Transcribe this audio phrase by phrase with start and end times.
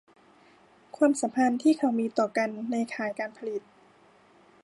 [0.97, 3.61] ความสัมพันธ์ที่เขามีต่อกันในข่ายการผลิต